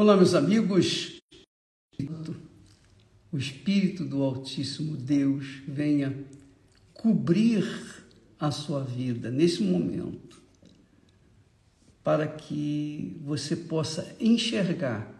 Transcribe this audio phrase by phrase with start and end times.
[0.00, 1.20] Olá, meus amigos.
[3.32, 6.24] O Espírito do Altíssimo Deus venha
[6.94, 7.66] cobrir
[8.38, 10.40] a sua vida nesse momento,
[12.04, 15.12] para que você possa enxergar,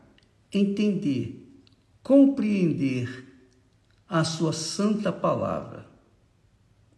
[0.54, 1.60] entender,
[2.00, 3.26] compreender
[4.08, 5.88] a sua santa palavra.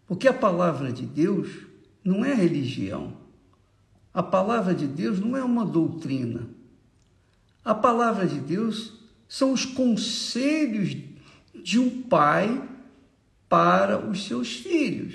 [0.07, 1.49] Porque a palavra de Deus
[2.05, 3.17] não é religião.
[4.13, 6.60] A palavra de Deus não é uma doutrina
[7.65, 8.93] a palavra de Deus
[9.29, 10.97] são os conselhos
[11.55, 12.69] de um pai
[13.49, 15.15] para os seus filhos.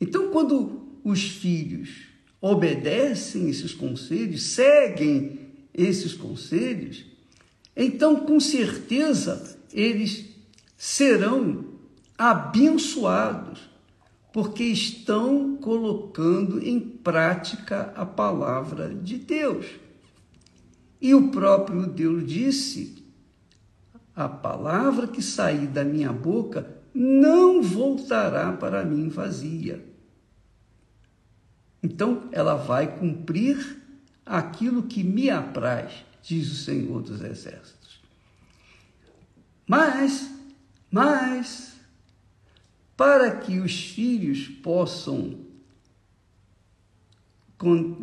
[0.00, 2.06] Então, quando os filhos
[2.40, 5.40] obedecem esses conselhos, seguem
[5.72, 7.04] esses conselhos,
[7.74, 10.26] então com certeza eles
[10.76, 11.64] serão
[12.16, 13.60] abençoados,
[14.32, 19.66] porque estão colocando em prática a palavra de Deus.
[21.04, 22.96] E o próprio Deus disse:
[24.16, 29.84] A palavra que sair da minha boca não voltará para mim vazia.
[31.82, 33.82] Então ela vai cumprir
[34.24, 35.92] aquilo que me apraz,
[36.22, 38.00] diz o Senhor dos Exércitos.
[39.66, 40.30] Mas,
[40.90, 41.76] mas,
[42.96, 45.38] para que os filhos possam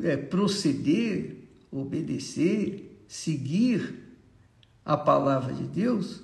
[0.04, 4.08] é, proceder, obedecer, seguir
[4.86, 6.22] a palavra de Deus,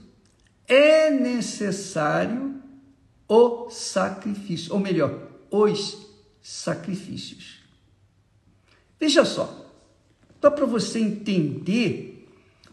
[0.65, 2.63] é necessário
[3.27, 5.97] o sacrifício, ou melhor, os
[6.41, 7.59] sacrifícios.
[8.97, 9.69] Veja só,
[10.41, 12.25] só para você entender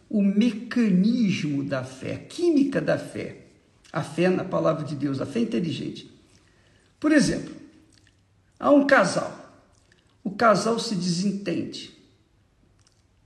[0.08, 3.46] o mecanismo da fé, a química da fé,
[3.92, 6.08] a fé na palavra de Deus, a fé inteligente.
[7.00, 7.52] Por exemplo,
[8.60, 9.60] há um casal,
[10.22, 11.92] o casal se desentende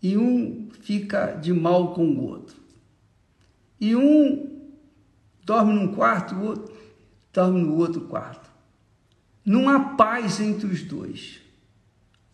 [0.02, 2.56] e um fica de mal com o outro.
[3.78, 4.58] E um
[5.44, 6.74] dorme num quarto, o outro
[7.30, 8.50] dorme no outro quarto.
[9.44, 11.42] Não há paz entre os dois.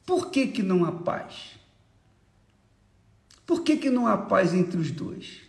[0.07, 1.59] Por que, que não há paz?
[3.45, 5.41] Por que, que não há paz entre os dois?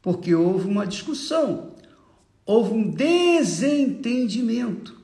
[0.00, 1.74] Porque houve uma discussão,
[2.46, 4.96] houve um desentendimento,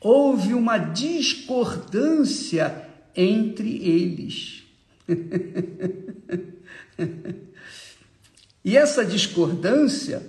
[0.00, 4.59] houve uma discordância entre eles.
[8.64, 10.22] e essa discordância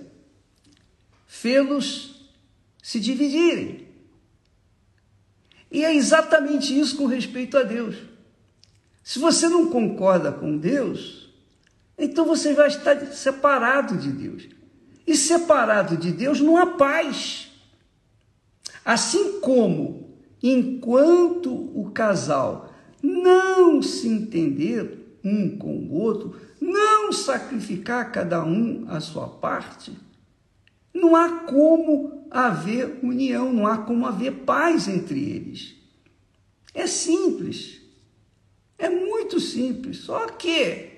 [1.28, 2.32] fê-los
[2.82, 3.88] se dividirem.
[5.72, 7.96] E é exatamente isso com respeito a Deus.
[9.04, 11.30] Se você não concorda com Deus,
[11.98, 14.48] então você vai estar separado de Deus.
[15.06, 17.52] E separado de Deus não há paz.
[18.84, 22.71] Assim como, enquanto o casal
[23.02, 29.92] não se entender um com o outro, não sacrificar cada um a sua parte,
[30.94, 35.76] não há como haver união, não há como haver paz entre eles.
[36.74, 37.82] É simples.
[38.78, 39.98] É muito simples.
[39.98, 40.92] Só que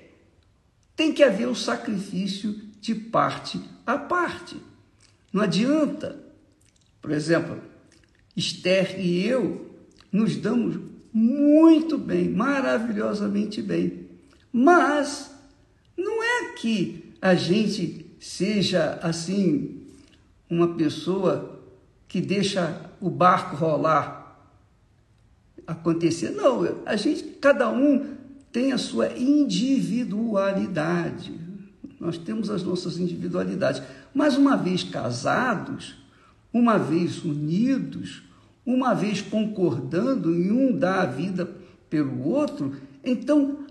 [0.96, 4.56] tem que haver o sacrifício de parte a parte.
[5.32, 6.22] Não adianta.
[7.00, 7.60] Por exemplo,
[8.36, 9.74] Esther e eu
[10.10, 10.80] nos damos
[11.14, 14.08] muito bem, maravilhosamente bem.
[14.52, 15.30] Mas
[15.96, 19.80] não é que a gente seja assim
[20.50, 21.62] uma pessoa
[22.08, 24.36] que deixa o barco rolar
[25.64, 26.30] acontecer.
[26.30, 28.16] Não, a gente cada um
[28.50, 31.38] tem a sua individualidade.
[32.00, 33.80] Nós temos as nossas individualidades,
[34.12, 35.94] mas uma vez casados,
[36.52, 38.24] uma vez unidos,
[38.64, 41.48] uma vez concordando em um dar a vida
[41.90, 43.66] pelo outro, então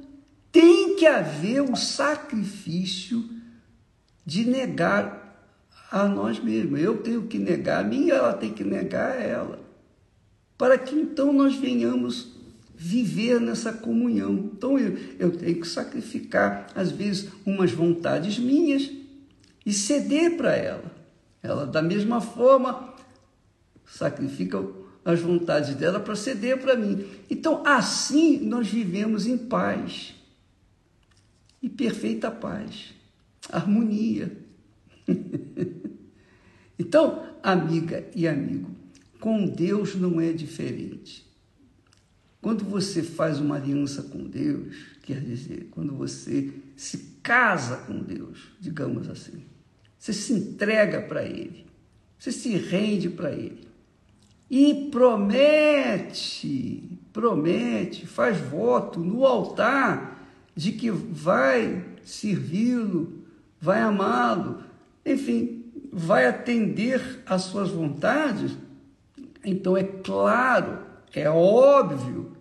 [0.51, 3.27] tem que haver o sacrifício
[4.25, 5.23] de negar
[5.91, 6.79] a nós mesmos.
[6.79, 9.59] Eu tenho que negar a mim, ela tem que negar a ela.
[10.57, 12.33] Para que então nós venhamos
[12.75, 14.51] viver nessa comunhão.
[14.53, 18.91] Então eu, eu tenho que sacrificar, às vezes, umas vontades minhas
[19.65, 20.91] e ceder para ela.
[21.41, 22.93] Ela, da mesma forma,
[23.85, 24.63] sacrifica
[25.05, 27.05] as vontades dela para ceder para mim.
[27.29, 30.15] Então, assim nós vivemos em paz
[31.61, 32.93] e perfeita paz,
[33.49, 34.31] harmonia.
[36.79, 38.71] então, amiga e amigo,
[39.19, 41.25] com Deus não é diferente.
[42.41, 48.49] Quando você faz uma aliança com Deus, quer dizer, quando você se casa com Deus,
[48.59, 49.43] digamos assim,
[49.97, 51.65] você se entrega para Ele,
[52.19, 53.72] você se rende para Ele
[54.49, 63.23] e promete, promete, faz voto no altar de que vai servi-lo,
[63.59, 64.59] vai amá-lo,
[65.05, 68.57] enfim, vai atender às suas vontades,
[69.43, 70.79] então é claro,
[71.13, 72.33] é óbvio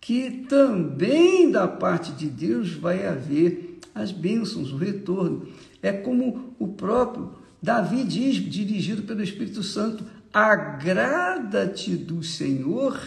[0.00, 5.48] que também da parte de Deus vai haver as bênçãos, o retorno.
[5.82, 13.00] É como o próprio Davi diz, dirigido pelo Espírito Santo: agrada-te do Senhor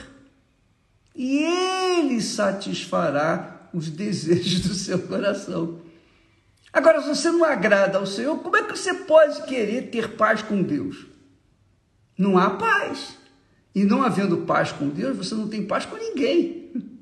[1.15, 5.79] e ele satisfará os desejos do seu coração.
[6.73, 10.41] Agora, se você não agrada ao Senhor, como é que você pode querer ter paz
[10.41, 11.05] com Deus?
[12.17, 13.17] Não há paz.
[13.73, 16.71] E não havendo paz com Deus, você não tem paz com ninguém.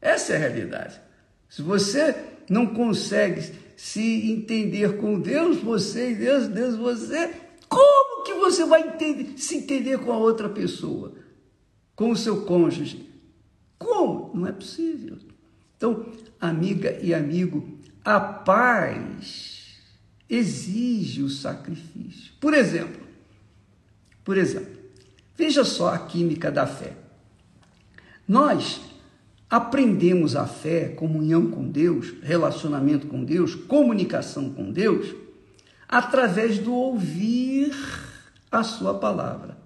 [0.00, 1.00] Essa é a realidade.
[1.48, 2.14] Se você
[2.48, 7.30] não consegue se entender com Deus, você e Deus, Deus você,
[7.74, 11.12] como que você vai entender, se entender com a outra pessoa?
[11.96, 13.08] Com o seu cônjuge?
[13.78, 14.30] Como?
[14.34, 15.18] Não é possível.
[15.76, 16.06] Então,
[16.40, 19.78] amiga e amigo, a paz
[20.28, 22.32] exige o sacrifício.
[22.40, 23.02] Por exemplo,
[24.24, 24.72] por exemplo,
[25.36, 26.96] veja só a química da fé.
[28.26, 28.80] Nós
[29.50, 35.14] aprendemos a fé, comunhão com Deus, relacionamento com Deus, comunicação com Deus,
[35.94, 37.72] através do ouvir
[38.50, 39.56] a Sua palavra.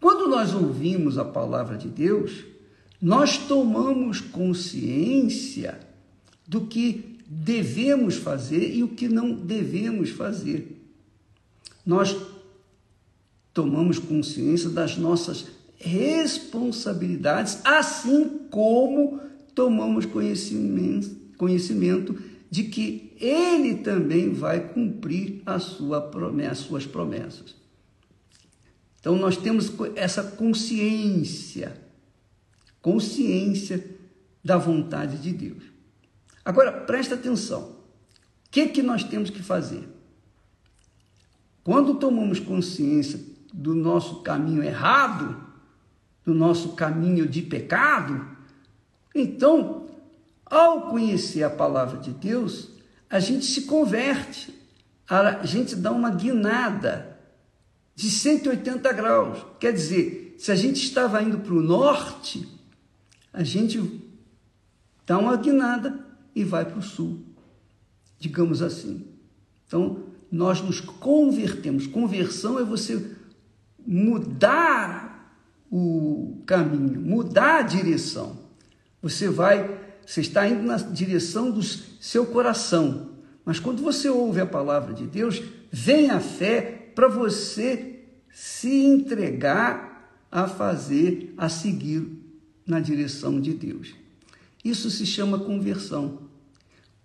[0.00, 2.44] Quando nós ouvimos a palavra de Deus,
[3.00, 5.78] nós tomamos consciência
[6.48, 10.82] do que devemos fazer e o que não devemos fazer.
[11.84, 12.16] Nós
[13.52, 15.46] tomamos consciência das nossas
[15.76, 19.20] responsabilidades, assim como
[19.54, 27.54] tomamos conhecimento, conhecimento de que Ele também vai cumprir a sua promessa, as suas promessas.
[28.98, 31.90] Então nós temos essa consciência
[32.80, 33.84] consciência
[34.42, 35.62] da vontade de Deus.
[36.44, 37.62] Agora, presta atenção.
[37.62, 39.88] O que, que nós temos que fazer?
[41.62, 43.20] Quando tomamos consciência
[43.52, 45.44] do nosso caminho errado,
[46.24, 48.26] do nosso caminho de pecado,
[49.14, 49.89] então,
[50.50, 52.70] ao conhecer a palavra de Deus,
[53.08, 54.52] a gente se converte,
[55.08, 57.18] a gente dá uma guinada
[57.94, 59.46] de 180 graus.
[59.58, 62.48] Quer dizer, se a gente estava indo para o norte,
[63.32, 64.02] a gente
[65.06, 66.04] dá uma guinada
[66.34, 67.20] e vai para o sul,
[68.18, 69.06] digamos assim.
[69.66, 71.86] Então, nós nos convertemos.
[71.86, 73.16] Conversão é você
[73.86, 75.10] mudar
[75.70, 78.38] o caminho, mudar a direção.
[79.02, 83.10] Você vai, você está indo na direção do seu coração.
[83.44, 85.40] Mas quando você ouve a palavra de Deus,
[85.70, 92.08] vem a fé para você se entregar a fazer, a seguir
[92.66, 93.94] na direção de Deus.
[94.64, 96.22] Isso se chama conversão.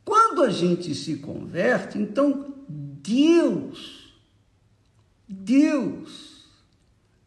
[0.04, 4.16] Quando a gente se converte, então Deus,
[5.30, 6.48] Deus,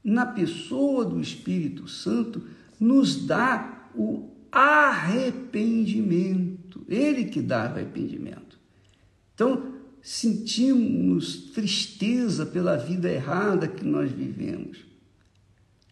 [0.02, 2.42] na pessoa do Espírito Santo,
[2.80, 6.82] nos dá o arrependimento.
[6.88, 8.58] Ele que dá arrependimento.
[9.34, 14.78] Então, sentimos tristeza pela vida errada que nós vivemos.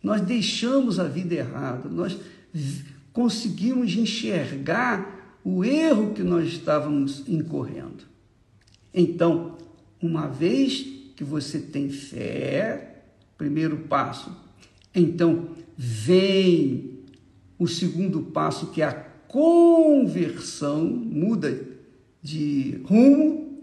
[0.02, 2.18] Nós deixamos a vida errada, nós
[3.12, 8.04] conseguimos enxergar o erro que nós estávamos incorrendo.
[8.92, 9.56] Então,
[10.00, 13.04] uma vez que você tem fé,
[13.36, 14.34] primeiro passo,
[14.94, 16.95] então vem
[17.58, 21.66] o segundo passo, que é a conversão, muda
[22.22, 23.62] de rumo.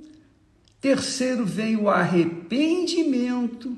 [0.80, 3.78] Terceiro vem o arrependimento.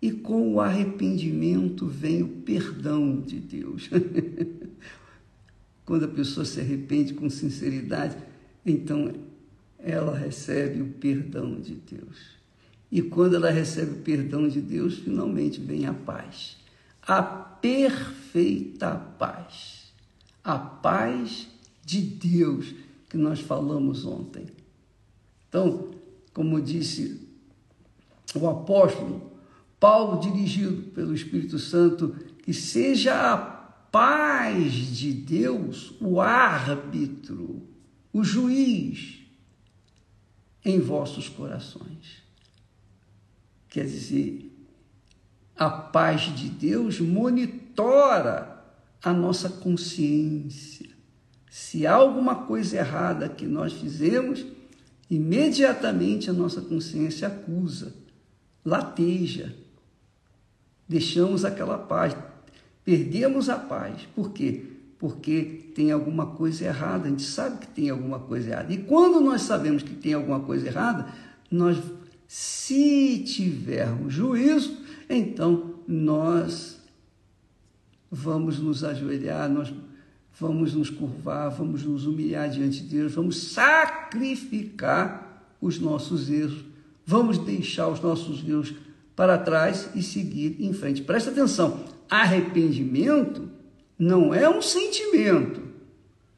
[0.00, 3.88] E com o arrependimento vem o perdão de Deus.
[5.84, 8.16] Quando a pessoa se arrepende com sinceridade,
[8.64, 9.12] então
[9.78, 12.34] ela recebe o perdão de Deus.
[12.90, 16.56] E quando ela recebe o perdão de Deus, finalmente vem a paz.
[17.06, 19.92] A perfeita paz.
[20.42, 21.48] A paz
[21.84, 22.74] de Deus
[23.08, 24.46] que nós falamos ontem.
[25.48, 25.90] Então,
[26.32, 27.28] como disse
[28.34, 29.32] o apóstolo,
[29.78, 37.62] Paulo, dirigido pelo Espírito Santo, que seja a paz de Deus o árbitro,
[38.12, 39.20] o juiz
[40.64, 42.22] em vossos corações.
[43.68, 44.53] Quer dizer,
[45.56, 48.64] a paz de Deus monitora
[49.02, 50.88] a nossa consciência.
[51.50, 54.44] Se há alguma coisa errada que nós fizemos,
[55.10, 57.94] imediatamente a nossa consciência acusa,
[58.64, 59.54] lateja
[60.88, 62.16] deixamos aquela paz,
[62.84, 64.02] perdemos a paz.
[64.14, 64.74] Por quê?
[65.04, 68.72] porque tem alguma coisa errada, a gente sabe que tem alguma coisa errada.
[68.72, 71.08] E quando nós sabemos que tem alguma coisa errada,
[71.50, 71.76] nós,
[72.26, 76.80] se tivermos juízo, então nós
[78.10, 79.72] vamos nos ajoelhar, nós
[80.38, 86.64] vamos nos curvar, vamos nos humilhar diante de Deus, vamos sacrificar os nossos erros,
[87.04, 88.74] vamos deixar os nossos erros
[89.14, 91.02] para trás e seguir em frente.
[91.02, 93.48] Presta atenção, arrependimento
[93.98, 95.62] não é um sentimento,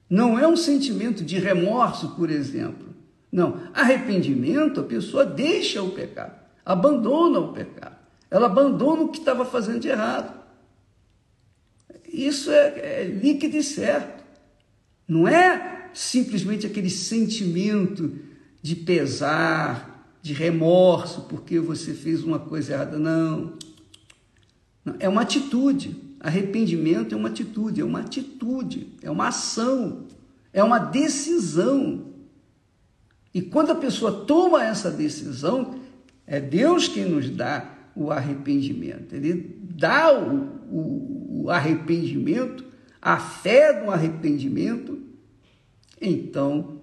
[0.09, 2.87] não é um sentimento de remorso, por exemplo.
[3.33, 7.97] Não, arrependimento, a pessoa deixa o pecado, abandona o pecado,
[8.37, 10.35] ela abandona o que estava fazendo de errado.
[12.07, 14.25] Isso é, é líquido e certo.
[15.09, 18.19] Não é simplesmente aquele sentimento
[18.61, 22.99] de pesar, de remorso porque você fez uma coisa errada.
[22.99, 23.55] Não.
[24.99, 26.05] É uma atitude.
[26.21, 30.07] Arrependimento é uma atitude, é uma atitude, é uma ação,
[30.53, 32.07] é uma decisão.
[33.33, 35.79] E quando a pessoa toma essa decisão,
[36.27, 39.15] é Deus quem nos dá o arrependimento.
[39.15, 42.65] Ele dá o, o, o arrependimento,
[43.01, 45.01] a fé no arrependimento,
[46.01, 46.81] então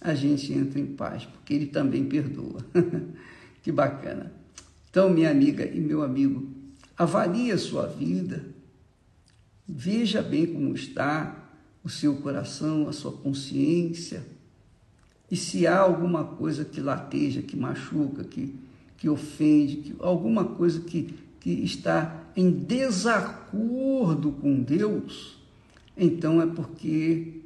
[0.00, 2.64] a gente entra em paz, porque ele também perdoa.
[3.62, 4.32] que bacana.
[4.88, 6.48] Então, minha amiga e meu amigo,
[6.96, 8.46] avalie a sua vida,
[9.68, 11.50] veja bem como está
[11.84, 14.24] o seu coração, a sua consciência,
[15.30, 18.54] e se há alguma coisa que lateja, que machuca, que,
[18.96, 25.38] que ofende, que, alguma coisa que, que está em desacordo com Deus,
[25.96, 27.40] então é porque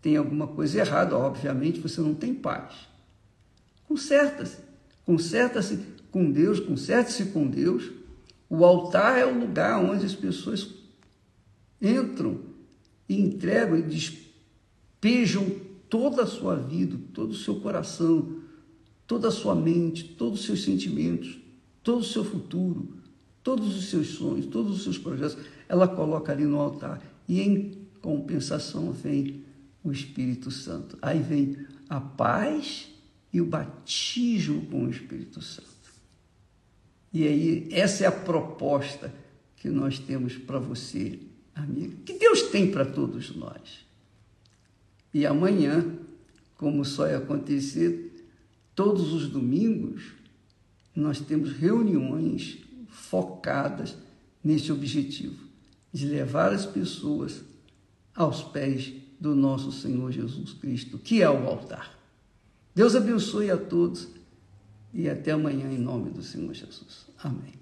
[0.00, 2.74] tem alguma coisa errada, obviamente você não tem paz.
[3.86, 4.58] Conserta-se,
[5.04, 5.78] conserta-se
[6.10, 7.90] com Deus, conserte-se com Deus.
[8.48, 10.68] O altar é o lugar onde as pessoas
[11.80, 12.40] entram
[13.08, 15.46] e entregam e despejam
[15.88, 18.41] toda a sua vida, todo o seu coração,
[19.12, 21.38] toda a sua mente, todos os seus sentimentos,
[21.82, 22.96] todo o seu futuro,
[23.42, 25.36] todos os seus sonhos, todos os seus projetos,
[25.68, 26.98] ela coloca ali no altar.
[27.28, 29.44] E em compensação vem
[29.84, 30.96] o Espírito Santo.
[31.02, 31.58] Aí vem
[31.90, 32.88] a paz
[33.30, 35.68] e o batismo com o Espírito Santo.
[37.12, 39.12] E aí, essa é a proposta
[39.56, 41.18] que nós temos para você,
[41.54, 43.84] amigo, que Deus tem para todos nós.
[45.12, 45.98] E amanhã,
[46.56, 48.11] como só ia acontecer,
[48.74, 50.12] todos os domingos,
[50.94, 53.96] nós temos reuniões focadas
[54.42, 55.44] nesse objetivo,
[55.92, 57.42] de levar as pessoas
[58.14, 61.98] aos pés do nosso Senhor Jesus Cristo, que é o altar.
[62.74, 64.08] Deus abençoe a todos
[64.92, 67.06] e até amanhã em nome do Senhor Jesus.
[67.22, 67.61] Amém.